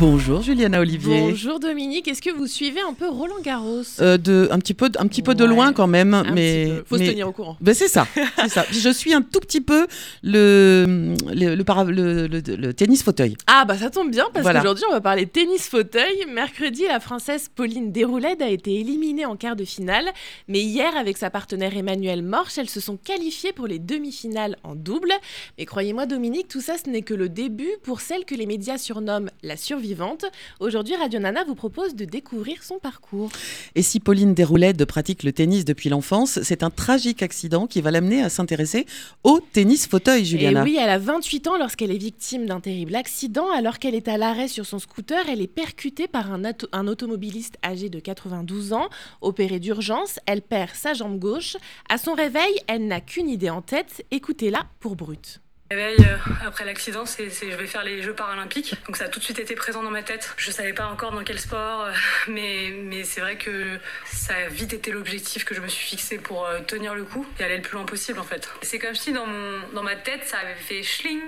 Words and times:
Bonjour 0.00 0.42
Juliana 0.42 0.80
Olivier. 0.80 1.20
Bonjour 1.20 1.60
Dominique. 1.60 2.08
Est-ce 2.08 2.20
que 2.20 2.30
vous 2.30 2.48
suivez 2.48 2.80
un 2.80 2.94
peu 2.94 3.08
Roland 3.08 3.40
Garros? 3.44 3.82
Euh, 4.00 4.18
de, 4.18 4.48
un 4.50 4.58
petit 4.58 4.74
peu, 4.74 4.90
un 4.98 5.06
petit 5.06 5.22
peu 5.22 5.36
de 5.36 5.44
loin 5.44 5.72
quand 5.72 5.86
même, 5.86 6.24
mais 6.34 6.68
il 6.68 6.82
faut 6.84 6.98
se 6.98 7.04
tenir 7.04 7.28
au 7.28 7.32
courant. 7.32 7.56
Ben 7.60 7.74
c'est 7.74 7.86
ça, 7.86 8.08
ça. 8.48 8.64
Je 8.72 8.88
suis 8.90 9.14
un 9.14 9.22
tout 9.22 9.38
petit 9.38 9.60
peu 9.60 9.86
le 10.24 11.14
le, 11.32 11.54
le, 11.54 12.26
le, 12.26 12.74
tennis 12.74 13.04
fauteuil. 13.04 13.36
Ah 13.46 13.64
bah 13.66 13.78
ça 13.78 13.88
tombe 13.88 14.10
bien 14.10 14.26
parce 14.34 14.50
qu'aujourd'hui 14.50 14.84
on 14.88 14.92
va 14.92 15.00
parler 15.00 15.26
tennis 15.26 15.68
fauteuil. 15.68 16.26
Mercredi, 16.28 16.86
la 16.88 16.98
Française 16.98 17.48
Pauline 17.54 17.92
Déroulède 17.92 18.42
a 18.42 18.48
été 18.48 18.80
éliminée 18.80 19.26
en 19.26 19.36
quart 19.36 19.54
de 19.54 19.64
finale, 19.64 20.06
mais 20.48 20.60
hier 20.60 20.96
avec 20.96 21.18
sa 21.18 21.30
partenaire 21.30 21.76
Emmanuelle 21.76 22.22
Morche, 22.22 22.58
elles 22.58 22.70
se 22.70 22.80
sont 22.80 22.96
qualifiées 22.96 23.52
pour 23.52 23.68
les 23.68 23.78
demi-finales 23.78 24.56
en 24.64 24.74
double. 24.74 25.12
Mais 25.56 25.66
croyez-moi 25.66 26.06
Dominique, 26.06 26.48
tout 26.48 26.60
ça 26.60 26.74
ce 26.84 26.90
n'est 26.90 27.02
que 27.02 27.14
le 27.14 27.28
début 27.28 27.70
pour 27.84 28.00
celle 28.00 28.24
que 28.24 28.34
les 28.34 28.46
médias 28.46 28.76
surnomment 28.76 29.30
la 29.44 29.56
survie 29.56 29.83
vivante. 29.84 30.24
Aujourd'hui, 30.60 30.96
Radio 30.96 31.20
Nana 31.20 31.44
vous 31.44 31.54
propose 31.54 31.94
de 31.94 32.04
découvrir 32.04 32.62
son 32.62 32.78
parcours. 32.78 33.30
Et 33.74 33.82
si 33.82 34.00
Pauline 34.00 34.34
Déroulède 34.34 34.84
pratique 34.86 35.22
le 35.22 35.32
tennis 35.32 35.64
depuis 35.64 35.90
l'enfance, 35.90 36.40
c'est 36.42 36.62
un 36.62 36.70
tragique 36.70 37.22
accident 37.22 37.66
qui 37.66 37.80
va 37.80 37.90
l'amener 37.90 38.22
à 38.22 38.30
s'intéresser 38.30 38.86
au 39.22 39.40
tennis 39.40 39.86
fauteuil, 39.86 40.24
Juliana. 40.24 40.60
Et 40.60 40.64
oui, 40.64 40.78
elle 40.80 40.88
a 40.88 40.98
28 40.98 41.48
ans 41.48 41.58
lorsqu'elle 41.58 41.90
est 41.90 41.98
victime 41.98 42.46
d'un 42.46 42.60
terrible 42.60 42.94
accident. 42.94 43.50
Alors 43.50 43.78
qu'elle 43.78 43.94
est 43.94 44.08
à 44.08 44.16
l'arrêt 44.16 44.48
sur 44.48 44.64
son 44.64 44.78
scooter, 44.78 45.22
elle 45.28 45.42
est 45.42 45.46
percutée 45.46 46.08
par 46.08 46.32
un, 46.32 46.42
un 46.72 46.86
automobiliste 46.88 47.56
âgé 47.64 47.90
de 47.90 48.00
92 48.00 48.72
ans. 48.72 48.88
Opérée 49.20 49.60
d'urgence, 49.60 50.18
elle 50.26 50.42
perd 50.42 50.70
sa 50.74 50.94
jambe 50.94 51.18
gauche. 51.18 51.56
À 51.88 51.98
son 51.98 52.14
réveil, 52.14 52.58
elle 52.66 52.86
n'a 52.86 53.00
qu'une 53.00 53.28
idée 53.28 53.50
en 53.50 53.62
tête. 53.62 54.04
Écoutez-la 54.10 54.62
pour 54.80 54.96
Brut. 54.96 55.43
Euh, 55.74 56.16
après 56.44 56.64
l'accident, 56.64 57.06
c'est 57.06 57.28
je 57.30 57.56
vais 57.56 57.66
faire 57.66 57.84
les 57.84 58.02
Jeux 58.02 58.14
paralympiques. 58.14 58.74
Donc 58.86 58.96
ça 58.96 59.04
a 59.04 59.08
tout 59.08 59.18
de 59.18 59.24
suite 59.24 59.38
été 59.38 59.54
présent 59.54 59.82
dans 59.82 59.90
ma 59.90 60.02
tête. 60.02 60.34
Je 60.36 60.50
savais 60.50 60.72
pas 60.72 60.86
encore 60.86 61.12
dans 61.12 61.24
quel 61.24 61.38
sport, 61.38 61.84
euh, 61.84 61.92
mais, 62.28 63.02
c'est 63.04 63.20
vrai 63.20 63.36
que 63.36 63.78
ça 64.04 64.34
a 64.34 64.48
vite 64.48 64.72
été 64.72 64.92
l'objectif 64.92 65.44
que 65.44 65.54
je 65.54 65.60
me 65.60 65.68
suis 65.68 65.84
fixé 65.84 66.18
pour 66.18 66.46
euh, 66.46 66.60
tenir 66.60 66.94
le 66.94 67.04
coup 67.04 67.26
et 67.38 67.44
aller 67.44 67.56
le 67.56 67.62
plus 67.62 67.74
loin 67.74 67.84
possible 67.84 68.18
en 68.18 68.24
fait. 68.24 68.48
C'est 68.62 68.78
comme 68.78 68.94
si 68.94 69.12
dans 69.12 69.82
ma 69.82 69.96
tête, 69.96 70.24
ça 70.24 70.38
avait 70.38 70.54
fait 70.54 70.82
schling, 70.82 71.22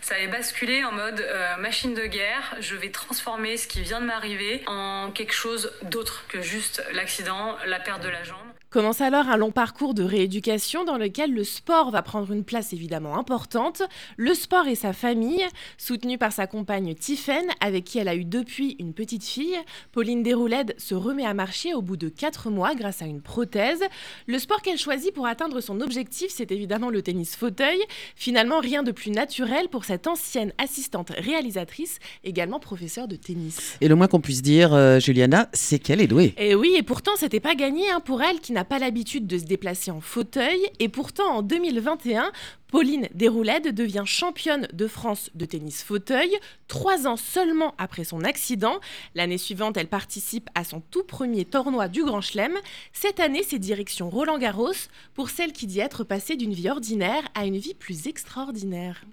ça 0.00 0.14
avait 0.14 0.28
basculé 0.28 0.84
en 0.84 0.92
mode 0.92 1.24
machine 1.58 1.94
de 1.94 2.06
guerre. 2.06 2.56
Je 2.60 2.74
vais 2.74 2.90
transformer 2.90 3.56
ce 3.56 3.66
qui 3.66 3.82
vient 3.82 4.00
de 4.00 4.06
m'arriver 4.06 4.62
en 4.66 5.10
quelque 5.10 5.34
chose 5.34 5.72
d'autre 5.82 6.24
que 6.28 6.40
juste 6.40 6.82
l'accident, 6.92 7.56
la 7.66 7.78
perte 7.78 8.02
de 8.02 8.08
la 8.08 8.24
jambe. 8.24 8.51
Commence 8.72 9.02
alors 9.02 9.28
un 9.28 9.36
long 9.36 9.50
parcours 9.50 9.92
de 9.92 10.02
rééducation 10.02 10.86
dans 10.86 10.96
lequel 10.96 11.34
le 11.34 11.44
sport 11.44 11.90
va 11.90 12.00
prendre 12.00 12.32
une 12.32 12.42
place 12.42 12.72
évidemment 12.72 13.18
importante. 13.18 13.82
Le 14.16 14.32
sport 14.32 14.66
et 14.66 14.76
sa 14.76 14.94
famille, 14.94 15.44
soutenue 15.76 16.16
par 16.16 16.32
sa 16.32 16.46
compagne 16.46 16.94
Tiffen, 16.94 17.44
avec 17.60 17.84
qui 17.84 17.98
elle 17.98 18.08
a 18.08 18.14
eu 18.14 18.24
depuis 18.24 18.76
une 18.78 18.94
petite 18.94 19.24
fille. 19.24 19.58
Pauline 19.92 20.22
Déroulède 20.22 20.74
se 20.78 20.94
remet 20.94 21.26
à 21.26 21.34
marcher 21.34 21.74
au 21.74 21.82
bout 21.82 21.98
de 21.98 22.08
4 22.08 22.48
mois 22.48 22.74
grâce 22.74 23.02
à 23.02 23.04
une 23.04 23.20
prothèse. 23.20 23.82
Le 24.26 24.38
sport 24.38 24.62
qu'elle 24.62 24.78
choisit 24.78 25.12
pour 25.12 25.26
atteindre 25.26 25.60
son 25.60 25.82
objectif, 25.82 26.32
c'est 26.34 26.50
évidemment 26.50 26.88
le 26.88 27.02
tennis 27.02 27.36
fauteuil. 27.36 27.78
Finalement, 28.16 28.60
rien 28.60 28.82
de 28.82 28.90
plus 28.90 29.10
naturel 29.10 29.68
pour 29.68 29.84
cette 29.84 30.06
ancienne 30.06 30.54
assistante 30.56 31.10
réalisatrice, 31.10 31.98
également 32.24 32.58
professeure 32.58 33.06
de 33.06 33.16
tennis. 33.16 33.76
Et 33.82 33.88
le 33.88 33.96
moins 33.96 34.08
qu'on 34.08 34.22
puisse 34.22 34.40
dire, 34.40 34.72
euh, 34.72 34.98
Juliana, 34.98 35.50
c'est 35.52 35.78
qu'elle 35.78 36.00
est 36.00 36.06
douée. 36.06 36.32
Et 36.38 36.54
oui, 36.54 36.74
et 36.74 36.82
pourtant, 36.82 37.12
c'était 37.18 37.38
pas 37.38 37.54
gagné 37.54 37.90
hein, 37.90 38.00
pour 38.00 38.22
elle 38.22 38.40
qui 38.40 38.54
n'a 38.54 38.61
pas 38.64 38.78
l'habitude 38.78 39.26
de 39.26 39.38
se 39.38 39.44
déplacer 39.44 39.90
en 39.90 40.00
fauteuil 40.00 40.60
et 40.78 40.88
pourtant 40.88 41.36
en 41.36 41.42
2021, 41.42 42.32
Pauline 42.68 43.08
Déroulède 43.14 43.74
devient 43.74 44.04
championne 44.06 44.66
de 44.72 44.86
France 44.86 45.30
de 45.34 45.44
tennis 45.44 45.82
fauteuil, 45.82 46.34
trois 46.68 47.06
ans 47.06 47.16
seulement 47.16 47.74
après 47.78 48.04
son 48.04 48.24
accident. 48.24 48.80
L'année 49.14 49.38
suivante, 49.38 49.76
elle 49.76 49.88
participe 49.88 50.48
à 50.54 50.64
son 50.64 50.80
tout 50.80 51.04
premier 51.04 51.44
tournoi 51.44 51.88
du 51.88 52.02
Grand 52.02 52.20
Chelem. 52.20 52.56
Cette 52.92 53.20
année, 53.20 53.44
c'est 53.46 53.58
direction 53.58 54.08
Roland 54.08 54.38
Garros 54.38 54.72
pour 55.14 55.30
celle 55.30 55.52
qui 55.52 55.66
dit 55.66 55.80
être 55.80 56.04
passée 56.04 56.36
d'une 56.36 56.54
vie 56.54 56.70
ordinaire 56.70 57.28
à 57.34 57.44
une 57.44 57.58
vie 57.58 57.74
plus 57.74 58.06
extraordinaire. 58.06 59.04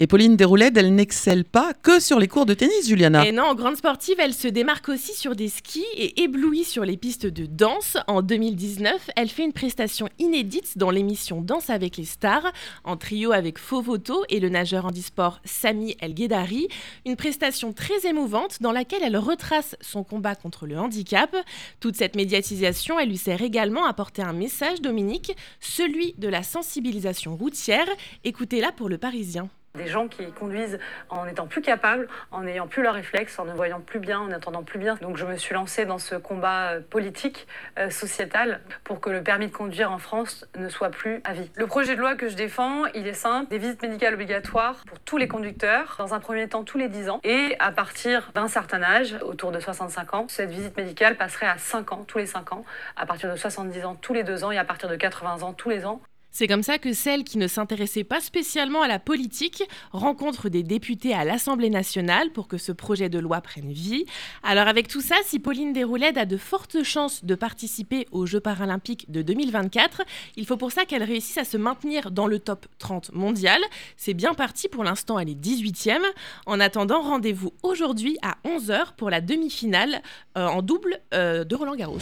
Et 0.00 0.06
Pauline 0.06 0.36
Déroulède, 0.36 0.76
elle 0.76 0.94
n'excelle 0.94 1.44
pas 1.44 1.72
que 1.74 2.00
sur 2.00 2.18
les 2.18 2.28
cours 2.28 2.46
de 2.46 2.54
tennis, 2.54 2.88
Juliana. 2.88 3.26
Et 3.26 3.32
non, 3.32 3.44
en 3.44 3.54
grande 3.54 3.76
sportive, 3.76 4.16
elle 4.18 4.34
se 4.34 4.48
démarque 4.48 4.88
aussi 4.88 5.14
sur 5.14 5.34
des 5.34 5.48
skis 5.48 5.84
et 5.96 6.22
éblouie 6.22 6.64
sur 6.64 6.84
les 6.84 6.96
pistes 6.96 7.26
de 7.26 7.46
danse. 7.46 7.96
En 8.06 8.22
2019, 8.22 9.10
elle 9.16 9.28
fait 9.28 9.44
une 9.44 9.52
prestation 9.52 10.08
inédite 10.18 10.78
dans 10.78 10.90
l'émission 10.90 11.40
Danse 11.40 11.70
avec 11.70 11.96
les 11.96 12.04
stars, 12.04 12.52
en 12.84 12.96
trio 12.96 13.32
avec 13.32 13.58
Fovoto 13.58 14.24
et 14.28 14.40
le 14.40 14.48
nageur 14.48 14.86
handisport 14.86 15.40
Sami 15.44 15.96
El 16.00 16.14
Guedari. 16.14 16.68
Une 17.06 17.16
prestation 17.16 17.72
très 17.72 18.06
émouvante 18.06 18.58
dans 18.60 18.72
laquelle 18.72 19.02
elle 19.02 19.16
retrace 19.16 19.76
son 19.80 20.04
combat 20.04 20.34
contre 20.34 20.66
le 20.66 20.78
handicap. 20.78 21.34
Toute 21.80 21.96
cette 21.96 22.16
médiatisation, 22.16 22.98
elle 22.98 23.08
lui 23.08 23.18
sert 23.18 23.42
également 23.42 23.86
à 23.86 23.92
porter 23.92 24.22
un 24.22 24.32
message, 24.32 24.80
Dominique, 24.80 25.36
celui 25.60 26.14
de 26.18 26.28
la 26.28 26.42
sensibilisation 26.42 27.36
routière. 27.36 27.86
Écoutez-la 28.24 28.72
pour 28.72 28.88
le 28.88 28.98
Parisien. 28.98 29.48
Des 29.74 29.86
gens 29.86 30.06
qui 30.06 30.30
conduisent 30.32 30.78
en 31.08 31.26
étant 31.26 31.46
plus 31.46 31.62
capables, 31.62 32.06
en 32.30 32.42
n'ayant 32.42 32.66
plus 32.66 32.82
leurs 32.82 32.92
réflexes, 32.92 33.38
en 33.38 33.46
ne 33.46 33.54
voyant 33.54 33.80
plus 33.80 34.00
bien, 34.00 34.20
en 34.20 34.26
n'entendant 34.26 34.62
plus 34.62 34.78
bien. 34.78 34.96
Donc 34.96 35.16
je 35.16 35.24
me 35.24 35.38
suis 35.38 35.54
lancée 35.54 35.86
dans 35.86 35.96
ce 35.96 36.14
combat 36.14 36.72
euh, 36.72 36.80
politique, 36.80 37.46
euh, 37.78 37.88
sociétal, 37.88 38.60
pour 38.84 39.00
que 39.00 39.08
le 39.08 39.22
permis 39.22 39.46
de 39.46 39.52
conduire 39.52 39.90
en 39.90 39.96
France 39.96 40.46
ne 40.58 40.68
soit 40.68 40.90
plus 40.90 41.22
à 41.24 41.32
vie. 41.32 41.50
Le 41.54 41.66
projet 41.66 41.96
de 41.96 42.00
loi 42.00 42.16
que 42.16 42.28
je 42.28 42.36
défends, 42.36 42.84
il 42.94 43.06
est 43.06 43.14
simple, 43.14 43.48
des 43.48 43.56
visites 43.56 43.80
médicales 43.80 44.12
obligatoires 44.12 44.84
pour 44.86 45.00
tous 45.00 45.16
les 45.16 45.26
conducteurs, 45.26 45.94
dans 45.96 46.12
un 46.12 46.20
premier 46.20 46.46
temps 46.50 46.64
tous 46.64 46.76
les 46.76 46.90
10 46.90 47.08
ans, 47.08 47.20
et 47.24 47.56
à 47.58 47.72
partir 47.72 48.30
d'un 48.34 48.48
certain 48.48 48.82
âge, 48.82 49.16
autour 49.22 49.52
de 49.52 49.58
65 49.58 50.12
ans, 50.12 50.26
cette 50.28 50.50
visite 50.50 50.76
médicale 50.76 51.16
passerait 51.16 51.46
à 51.48 51.56
5 51.56 51.92
ans, 51.92 52.04
tous 52.06 52.18
les 52.18 52.26
5 52.26 52.52
ans, 52.52 52.66
à 52.94 53.06
partir 53.06 53.32
de 53.32 53.36
70 53.36 53.86
ans, 53.86 53.94
tous 53.94 54.12
les 54.12 54.22
2 54.22 54.44
ans, 54.44 54.50
et 54.50 54.58
à 54.58 54.64
partir 54.64 54.90
de 54.90 54.96
80 54.96 55.42
ans, 55.42 55.54
tous 55.54 55.70
les 55.70 55.86
ans. 55.86 56.02
C'est 56.32 56.46
comme 56.46 56.62
ça 56.62 56.78
que 56.78 56.94
celle 56.94 57.24
qui 57.24 57.36
ne 57.36 57.46
s'intéressait 57.46 58.04
pas 58.04 58.20
spécialement 58.20 58.80
à 58.80 58.88
la 58.88 58.98
politique 58.98 59.64
rencontre 59.92 60.48
des 60.48 60.62
députés 60.62 61.12
à 61.12 61.24
l'Assemblée 61.24 61.68
nationale 61.68 62.30
pour 62.30 62.48
que 62.48 62.56
ce 62.56 62.72
projet 62.72 63.10
de 63.10 63.18
loi 63.18 63.42
prenne 63.42 63.70
vie. 63.70 64.06
Alors 64.42 64.66
avec 64.66 64.88
tout 64.88 65.02
ça, 65.02 65.16
si 65.24 65.38
Pauline 65.38 65.74
Déroulède 65.74 66.16
a 66.16 66.24
de 66.24 66.38
fortes 66.38 66.82
chances 66.82 67.22
de 67.24 67.34
participer 67.34 68.08
aux 68.12 68.24
Jeux 68.24 68.40
paralympiques 68.40 69.10
de 69.10 69.20
2024, 69.20 70.02
il 70.36 70.46
faut 70.46 70.56
pour 70.56 70.72
ça 70.72 70.86
qu'elle 70.86 71.02
réussisse 71.02 71.36
à 71.36 71.44
se 71.44 71.58
maintenir 71.58 72.10
dans 72.10 72.26
le 72.26 72.38
top 72.38 72.66
30 72.78 73.12
mondial. 73.12 73.60
C'est 73.98 74.14
bien 74.14 74.32
parti, 74.32 74.68
pour 74.68 74.84
l'instant 74.84 75.18
elle 75.18 75.28
est 75.28 75.40
18e. 75.40 76.00
En 76.46 76.60
attendant, 76.60 77.02
rendez-vous 77.02 77.52
aujourd'hui 77.62 78.16
à 78.22 78.36
11h 78.48 78.94
pour 78.96 79.10
la 79.10 79.20
demi-finale 79.20 80.00
euh, 80.38 80.46
en 80.46 80.62
double 80.62 80.98
euh, 81.12 81.44
de 81.44 81.54
Roland 81.54 81.76
Garros. 81.76 81.98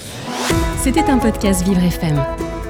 C'était 0.78 1.10
un 1.10 1.18
podcast 1.18 1.64
Vivre 1.64 1.82
FM. 1.82 2.49